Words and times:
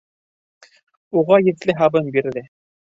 Уға 1.23 1.41
еҫле 1.51 1.79
һабын 1.85 2.13
бирҙе. 2.21 2.49